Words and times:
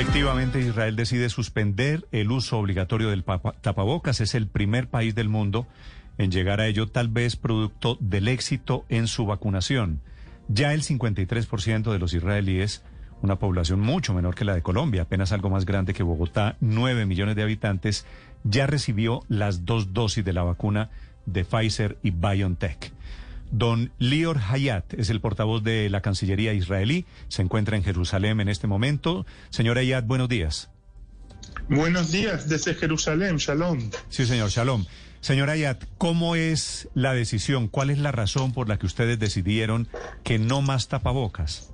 Efectivamente, 0.00 0.60
Israel 0.60 0.94
decide 0.94 1.28
suspender 1.28 2.06
el 2.12 2.30
uso 2.30 2.56
obligatorio 2.56 3.10
del 3.10 3.24
tapabocas. 3.24 4.20
Es 4.20 4.36
el 4.36 4.46
primer 4.46 4.88
país 4.88 5.16
del 5.16 5.28
mundo 5.28 5.66
en 6.18 6.30
llegar 6.30 6.60
a 6.60 6.68
ello, 6.68 6.86
tal 6.86 7.08
vez 7.08 7.34
producto 7.34 7.98
del 7.98 8.28
éxito 8.28 8.84
en 8.90 9.08
su 9.08 9.26
vacunación. 9.26 10.00
Ya 10.46 10.72
el 10.72 10.84
53% 10.84 11.90
de 11.90 11.98
los 11.98 12.14
israelíes, 12.14 12.84
una 13.22 13.40
población 13.40 13.80
mucho 13.80 14.14
menor 14.14 14.36
que 14.36 14.44
la 14.44 14.54
de 14.54 14.62
Colombia, 14.62 15.02
apenas 15.02 15.32
algo 15.32 15.50
más 15.50 15.64
grande 15.64 15.94
que 15.94 16.04
Bogotá, 16.04 16.56
9 16.60 17.04
millones 17.04 17.34
de 17.34 17.42
habitantes, 17.42 18.06
ya 18.44 18.68
recibió 18.68 19.24
las 19.26 19.64
dos 19.64 19.94
dosis 19.94 20.24
de 20.24 20.32
la 20.32 20.44
vacuna 20.44 20.90
de 21.26 21.44
Pfizer 21.44 21.98
y 22.04 22.12
BioNTech. 22.12 22.92
Don 23.50 23.92
Lior 23.98 24.38
Hayat 24.38 24.94
es 24.94 25.10
el 25.10 25.20
portavoz 25.20 25.62
de 25.62 25.88
la 25.90 26.00
Cancillería 26.00 26.52
israelí, 26.52 27.06
se 27.28 27.42
encuentra 27.42 27.76
en 27.76 27.84
Jerusalén 27.84 28.40
en 28.40 28.48
este 28.48 28.66
momento. 28.66 29.26
Señor 29.50 29.78
Hayat, 29.78 30.06
buenos 30.06 30.28
días. 30.28 30.70
Buenos 31.68 32.12
días 32.12 32.48
desde 32.48 32.74
Jerusalén, 32.74 33.36
shalom. 33.36 33.90
Sí, 34.08 34.26
señor, 34.26 34.50
shalom. 34.50 34.84
Señor 35.20 35.50
Ayat, 35.50 35.84
¿cómo 35.98 36.36
es 36.36 36.88
la 36.94 37.12
decisión? 37.12 37.68
¿Cuál 37.68 37.90
es 37.90 37.98
la 37.98 38.12
razón 38.12 38.52
por 38.52 38.68
la 38.68 38.78
que 38.78 38.86
ustedes 38.86 39.18
decidieron 39.18 39.88
que 40.22 40.38
no 40.38 40.62
más 40.62 40.88
tapabocas? 40.88 41.70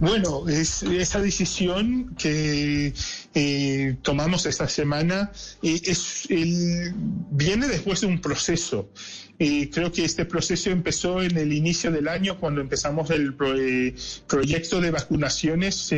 Bueno, 0.00 0.48
es 0.48 0.82
esa 0.82 1.20
decisión 1.20 2.14
que 2.16 2.94
eh, 3.34 3.96
tomamos 4.02 4.46
esta 4.46 4.68
semana 4.68 5.32
eh, 5.62 5.80
es, 5.84 6.26
el, 6.30 6.92
viene 7.30 7.66
después 7.66 8.00
de 8.00 8.06
un 8.06 8.20
proceso. 8.20 8.90
Eh, 9.38 9.70
creo 9.72 9.92
que 9.92 10.04
este 10.04 10.24
proceso 10.24 10.70
empezó 10.70 11.22
en 11.22 11.36
el 11.36 11.52
inicio 11.52 11.92
del 11.92 12.08
año 12.08 12.38
cuando 12.38 12.60
empezamos 12.60 13.10
el 13.10 13.34
proyecto 13.34 14.80
de 14.80 14.90
vacunaciones 14.90 15.94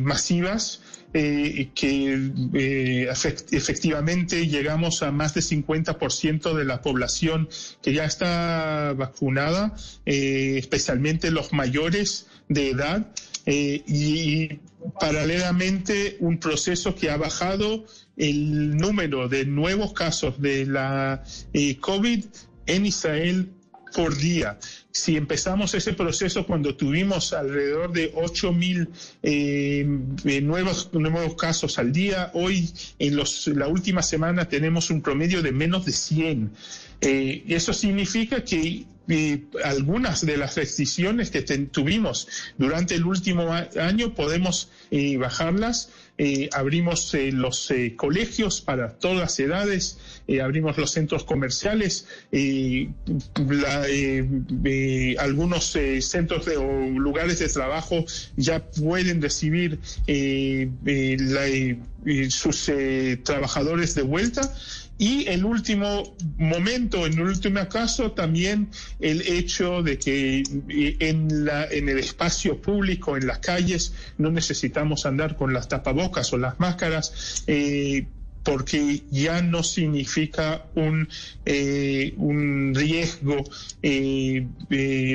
masivas. 0.00 0.82
que 1.12 3.08
efectivamente 3.52 4.48
llegamos 4.48 5.02
a 5.02 5.10
más 5.12 5.32
del 5.32 5.44
50% 5.44 6.52
de 6.54 6.64
la 6.66 6.82
población 6.82 7.48
que 7.80 7.94
ya 7.94 8.04
está 8.04 8.92
vacunada, 8.94 9.74
especialmente 10.04 11.30
los 11.30 11.54
mayores 11.54 12.26
de 12.48 12.70
edad 12.70 13.06
eh, 13.46 13.84
y 13.86 14.58
paralelamente 15.00 16.16
un 16.18 16.38
proceso 16.38 16.96
que 16.96 17.10
ha 17.10 17.16
bajado 17.16 17.84
el 18.16 18.76
número 18.76 19.28
de 19.28 19.46
nuevos 19.46 19.92
casos 19.92 20.40
de 20.40 20.66
la 20.66 21.22
eh, 21.52 21.76
COVID 21.76 22.24
en 22.66 22.86
Israel 22.86 23.48
por 23.94 24.16
día. 24.16 24.58
Si 24.90 25.16
empezamos 25.16 25.74
ese 25.74 25.92
proceso 25.92 26.44
cuando 26.44 26.74
tuvimos 26.74 27.32
alrededor 27.32 27.92
de 27.92 28.10
8 28.14 28.52
mil 28.52 28.88
eh, 29.22 29.84
nuevos, 30.42 30.90
nuevos 30.92 31.36
casos 31.36 31.78
al 31.78 31.92
día, 31.92 32.32
hoy 32.34 32.68
en 32.98 33.14
los, 33.14 33.46
la 33.46 33.68
última 33.68 34.02
semana 34.02 34.48
tenemos 34.48 34.90
un 34.90 35.02
promedio 35.02 35.40
de 35.40 35.52
menos 35.52 35.84
de 35.84 35.92
100. 35.92 36.52
eso 37.00 37.72
significa 37.72 38.42
que 38.42 38.86
y 39.08 39.44
algunas 39.64 40.24
de 40.26 40.36
las 40.36 40.56
restricciones 40.56 41.30
que 41.30 41.42
tuvimos 41.42 42.28
durante 42.58 42.94
el 42.94 43.04
último 43.04 43.52
año 43.52 44.14
podemos 44.14 44.70
eh, 44.90 45.16
bajarlas. 45.16 45.90
Eh, 46.18 46.48
abrimos 46.52 47.12
eh, 47.14 47.30
los 47.32 47.70
colegios 47.96 48.60
para 48.60 48.90
todas 48.90 49.18
las 49.18 49.38
edades, 49.38 49.98
abrimos 50.42 50.78
los 50.78 50.90
centros 50.90 51.24
comerciales, 51.24 52.06
algunos 55.18 55.76
centros 56.00 56.48
o 56.48 56.88
lugares 56.98 57.38
de 57.38 57.48
trabajo 57.48 58.04
ya 58.36 58.64
pueden 58.64 59.22
recibir 59.22 59.78
sus 62.28 62.70
trabajadores 63.22 63.94
de 63.94 64.02
vuelta. 64.02 64.52
Y 64.98 65.28
el 65.28 65.44
último 65.44 66.16
momento, 66.38 67.04
en 67.04 67.14
el 67.14 67.26
último 67.26 67.68
caso, 67.68 68.12
también 68.12 68.70
el 68.98 69.20
hecho 69.20 69.82
de 69.82 69.98
que 69.98 70.38
eh, 70.38 70.96
en, 71.00 71.44
la, 71.44 71.66
en 71.66 71.90
el 71.90 71.98
espacio 71.98 72.62
público, 72.62 73.16
en 73.16 73.26
las 73.26 73.40
calles, 73.40 73.92
no 74.16 74.30
necesitamos 74.30 75.04
andar 75.04 75.36
con 75.36 75.52
las 75.52 75.68
tapabocas 75.68 76.05
o 76.32 76.38
las 76.38 76.58
máscaras. 76.60 77.44
Eh, 77.46 78.06
porque 78.46 79.02
ya 79.10 79.42
no 79.42 79.64
significa 79.64 80.66
un, 80.76 81.08
eh, 81.44 82.14
un 82.16 82.72
riesgo 82.76 83.42
eh, 83.82 84.46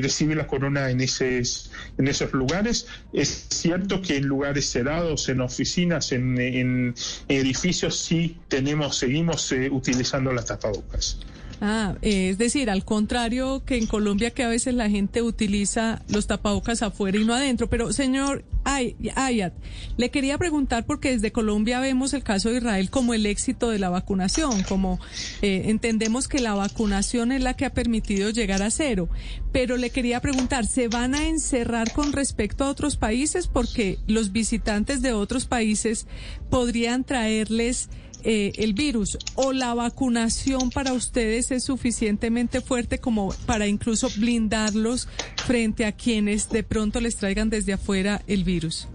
recibir 0.02 0.36
la 0.36 0.48
corona 0.48 0.90
en, 0.90 1.00
esos, 1.00 1.72
en 1.98 2.10
esos 2.10 2.34
lugares. 2.34 2.88
Es 3.14 3.48
cierto 3.50 4.02
que 4.02 4.18
en 4.18 4.26
lugares 4.26 4.70
cerrados, 4.70 5.30
en 5.30 5.40
oficinas, 5.40 6.12
en, 6.12 6.94
edificios, 7.30 7.98
sí 8.00 8.36
tenemos, 8.50 8.98
seguimos 8.98 9.50
eh, 9.54 9.70
utilizando 9.72 10.34
las 10.34 10.48
tapabocas. 10.48 11.18
Ah, 11.64 11.94
es 12.02 12.40
decir, 12.40 12.72
al 12.72 12.84
contrario 12.84 13.62
que 13.64 13.78
en 13.78 13.86
Colombia 13.86 14.32
que 14.32 14.44
a 14.44 14.48
veces 14.48 14.74
la 14.74 14.90
gente 14.90 15.22
utiliza 15.22 16.02
los 16.10 16.26
tapabocas 16.26 16.82
afuera 16.82 17.20
y 17.20 17.24
no 17.24 17.36
adentro. 17.36 17.70
Pero 17.70 17.94
señor 17.94 18.44
Ayat, 18.64 19.54
le 19.96 20.10
quería 20.10 20.40
preguntar 20.40 20.88
porque 20.88 21.12
desde 21.12 21.32
Colombia 21.32 21.80
vemos 21.80 22.16
el 22.16 22.24
caso 22.24 22.50
de 22.50 22.58
Israel 22.58 22.90
como 22.90 23.14
el 23.14 23.21
éxito 23.26 23.70
de 23.70 23.80
la 23.80 23.90
vacunación, 23.90 24.64
como 24.64 25.00
eh, 25.42 25.64
entendemos 25.66 26.28
que 26.28 26.40
la 26.40 26.54
vacunación 26.54 27.32
es 27.32 27.42
la 27.42 27.56
que 27.56 27.66
ha 27.66 27.74
permitido 27.74 28.30
llegar 28.30 28.62
a 28.62 28.72
cero. 28.72 29.10
Pero 29.52 29.78
le 29.78 29.90
quería 29.90 30.22
preguntar, 30.22 30.66
¿se 30.66 30.88
van 30.88 31.16
a 31.16 31.28
encerrar 31.28 31.92
con 31.94 32.14
respecto 32.14 32.64
a 32.64 32.70
otros 32.70 32.96
países? 32.96 33.48
Porque 33.48 34.00
los 34.08 34.32
visitantes 34.32 35.02
de 35.02 35.14
otros 35.14 35.46
países 35.46 36.08
podrían 36.50 37.04
traerles 37.04 37.90
eh, 38.24 38.54
el 38.58 38.74
virus 38.74 39.18
o 39.34 39.52
la 39.52 39.74
vacunación 39.74 40.70
para 40.70 40.94
ustedes 40.94 41.50
es 41.50 41.64
suficientemente 41.64 42.62
fuerte 42.62 43.00
como 43.00 43.34
para 43.48 43.66
incluso 43.66 44.10
blindarlos 44.16 45.08
frente 45.48 45.86
a 45.86 45.92
quienes 45.92 46.50
de 46.50 46.62
pronto 46.62 47.02
les 47.02 47.16
traigan 47.16 47.50
desde 47.50 47.74
afuera 47.74 48.22
el 48.28 48.44
virus? 48.44 48.88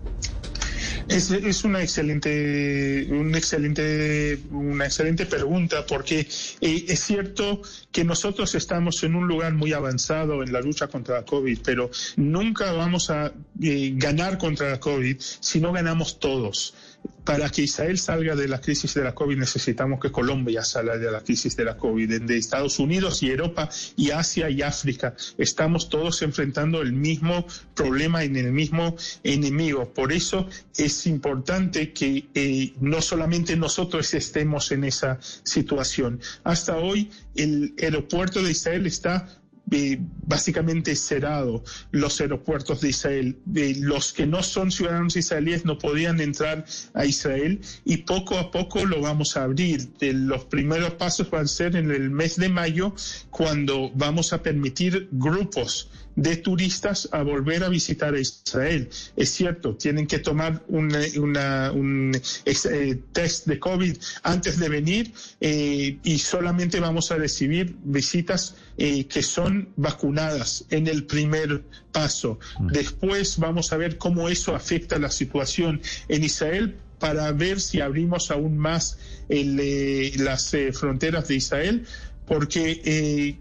Es, 1.08 1.64
una 1.64 1.82
excelente, 1.82 3.06
una 3.10 3.38
excelente, 3.38 4.40
una 4.50 4.86
excelente 4.86 5.24
pregunta 5.26 5.86
porque 5.86 6.20
eh, 6.60 6.84
es 6.88 7.00
cierto 7.00 7.62
que 7.92 8.04
nosotros 8.04 8.54
estamos 8.56 9.02
en 9.04 9.14
un 9.14 9.28
lugar 9.28 9.54
muy 9.54 9.72
avanzado 9.72 10.42
en 10.42 10.52
la 10.52 10.60
lucha 10.60 10.88
contra 10.88 11.16
la 11.16 11.24
COVID, 11.24 11.60
pero 11.64 11.90
nunca 12.16 12.72
vamos 12.72 13.10
a 13.10 13.32
eh, 13.62 13.92
ganar 13.94 14.36
contra 14.36 14.70
la 14.70 14.80
COVID 14.80 15.16
si 15.18 15.60
no 15.60 15.72
ganamos 15.72 16.18
todos 16.18 16.74
para 17.26 17.50
que 17.50 17.62
Israel 17.62 17.98
salga 17.98 18.36
de 18.36 18.46
la 18.46 18.60
crisis 18.60 18.94
de 18.94 19.02
la 19.02 19.12
COVID 19.12 19.36
necesitamos 19.36 19.98
que 20.00 20.12
Colombia 20.12 20.62
salga 20.62 20.96
de 20.96 21.10
la 21.10 21.20
crisis 21.20 21.56
de 21.56 21.64
la 21.64 21.76
COVID. 21.76 22.22
De 22.22 22.38
Estados 22.38 22.78
Unidos 22.78 23.22
y 23.22 23.30
Europa 23.30 23.68
y 23.96 24.12
Asia 24.12 24.48
y 24.48 24.62
África 24.62 25.14
estamos 25.36 25.88
todos 25.88 26.22
enfrentando 26.22 26.80
el 26.80 26.92
mismo 26.92 27.44
problema 27.74 28.22
en 28.22 28.36
el 28.36 28.52
mismo 28.52 28.96
enemigo. 29.24 29.92
Por 29.92 30.12
eso 30.12 30.48
es 30.76 31.06
importante 31.06 31.92
que 31.92 32.28
eh, 32.32 32.74
no 32.80 33.02
solamente 33.02 33.56
nosotros 33.56 34.14
estemos 34.14 34.70
en 34.70 34.84
esa 34.84 35.18
situación. 35.20 36.20
Hasta 36.44 36.76
hoy 36.76 37.10
el 37.34 37.74
aeropuerto 37.82 38.40
de 38.42 38.52
Israel 38.52 38.86
está 38.86 39.40
básicamente 39.66 40.94
cerrado 40.94 41.64
los 41.90 42.20
aeropuertos 42.20 42.80
de 42.80 42.90
Israel. 42.90 43.36
los 43.80 44.12
que 44.12 44.26
no 44.26 44.42
son 44.42 44.70
ciudadanos 44.70 45.16
israelíes 45.16 45.64
no 45.64 45.78
podían 45.78 46.20
entrar 46.20 46.64
a 46.94 47.04
Israel 47.04 47.60
y 47.84 47.98
poco 47.98 48.38
a 48.38 48.50
poco 48.50 48.84
lo 48.84 49.00
vamos 49.00 49.36
a 49.36 49.42
abrir. 49.42 49.88
los 50.00 50.44
primeros 50.44 50.92
pasos 50.92 51.30
van 51.30 51.44
a 51.44 51.48
ser 51.48 51.76
en 51.76 51.90
el 51.90 52.10
mes 52.10 52.36
de 52.36 52.48
mayo 52.48 52.94
cuando 53.30 53.90
vamos 53.94 54.32
a 54.32 54.42
permitir 54.42 55.08
grupos 55.10 55.90
de 56.16 56.36
turistas 56.36 57.08
a 57.12 57.22
volver 57.22 57.62
a 57.62 57.68
visitar 57.68 58.14
a 58.14 58.18
Israel. 58.18 58.88
Es 59.16 59.30
cierto, 59.30 59.76
tienen 59.76 60.06
que 60.06 60.18
tomar 60.18 60.64
un 60.68 60.92
eh, 62.44 62.98
test 63.12 63.46
de 63.46 63.58
COVID 63.58 63.96
antes 64.22 64.58
de 64.58 64.68
venir 64.68 65.12
eh, 65.40 65.98
y 66.02 66.18
solamente 66.18 66.80
vamos 66.80 67.12
a 67.12 67.16
recibir 67.16 67.76
visitas 67.84 68.56
eh, 68.78 69.04
que 69.06 69.22
son 69.22 69.68
vacunadas 69.76 70.64
en 70.70 70.88
el 70.88 71.04
primer 71.04 71.62
paso. 71.92 72.38
Mm. 72.58 72.68
Después 72.68 73.38
vamos 73.38 73.72
a 73.72 73.76
ver 73.76 73.98
cómo 73.98 74.28
eso 74.30 74.56
afecta 74.56 74.98
la 74.98 75.10
situación 75.10 75.82
en 76.08 76.24
Israel 76.24 76.76
para 76.98 77.30
ver 77.32 77.60
si 77.60 77.82
abrimos 77.82 78.30
aún 78.30 78.56
más 78.56 78.96
las 79.28 80.56
fronteras 80.72 81.28
de 81.28 81.34
Israel 81.34 81.86
porque 82.26 82.82
eh, 82.84 83.38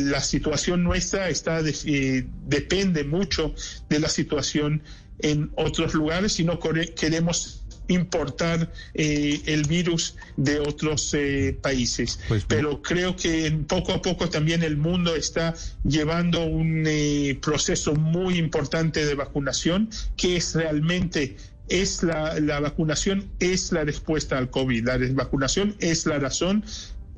la 0.00 0.20
situación 0.20 0.82
nuestra 0.82 1.28
está 1.28 1.60
eh, 1.60 2.26
depende 2.46 3.04
mucho 3.04 3.54
de 3.88 4.00
la 4.00 4.08
situación 4.08 4.82
en 5.18 5.50
otros 5.56 5.94
lugares 5.94 6.40
y 6.40 6.44
no 6.44 6.58
queremos 6.58 7.60
importar 7.88 8.72
el 8.94 9.64
virus 9.64 10.16
de 10.36 10.60
otros 10.60 11.14
países. 11.60 12.18
Pues 12.26 12.44
Pero 12.46 12.80
creo 12.80 13.14
que 13.16 13.50
poco 13.68 13.92
a 13.92 14.00
poco 14.00 14.30
también 14.30 14.62
el 14.62 14.76
mundo 14.76 15.14
está 15.14 15.54
llevando 15.84 16.44
un 16.44 16.88
proceso 17.42 17.94
muy 17.94 18.38
importante 18.38 19.04
de 19.04 19.14
vacunación 19.14 19.90
que 20.16 20.36
es 20.36 20.54
realmente 20.54 21.36
es 21.68 22.02
la, 22.02 22.38
la, 22.40 22.60
vacunación 22.60 23.30
es 23.38 23.72
la 23.72 23.84
respuesta 23.84 24.38
al 24.38 24.50
COVID. 24.50 24.86
La 24.86 24.98
vacunación 25.12 25.74
es 25.78 26.06
la 26.06 26.18
razón 26.18 26.64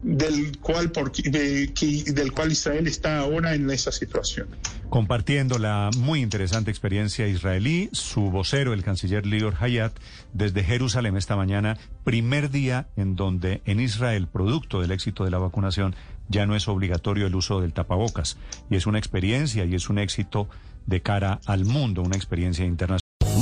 del 0.05 0.59
cual, 0.59 0.93
por, 0.93 1.11
del 1.13 2.33
cual 2.33 2.53
Israel 2.53 2.87
está 2.87 3.21
ahora 3.21 3.55
en 3.55 3.69
esa 3.71 3.91
situación. 3.91 4.49
Compartiendo 4.91 5.59
la 5.59 5.91
muy 5.97 6.21
interesante 6.21 6.71
experiencia 6.71 7.27
israelí, 7.27 7.89
su 7.93 8.31
vocero, 8.31 8.75
el 8.75 8.85
canciller 8.85 9.25
Lior 9.25 9.55
Hayat, 9.59 9.93
desde 10.35 10.63
Jerusalén 10.63 11.17
esta 11.17 11.37
mañana, 11.37 11.79
primer 12.05 12.51
día 12.51 12.89
en 12.97 13.17
donde 13.17 13.63
en 13.65 13.81
Israel, 13.81 14.29
producto 14.29 14.83
del 14.83 14.93
éxito 14.93 15.25
de 15.25 15.31
la 15.31 15.39
vacunación, 15.39 15.97
ya 16.29 16.45
no 16.45 16.55
es 16.55 16.69
obligatorio 16.69 17.27
el 17.27 17.35
uso 17.35 17.63
del 17.63 17.73
tapabocas. 17.73 18.37
Y 18.71 18.77
es 18.77 18.87
una 18.87 18.99
experiencia 18.99 19.65
y 19.65 19.75
es 19.75 19.89
un 19.89 19.99
éxito 19.99 20.49
de 20.87 21.01
cara 21.01 21.41
al 21.47 21.65
mundo, 21.65 22.03
una 22.03 22.17
experiencia 22.17 22.67
internacional. 22.67 23.04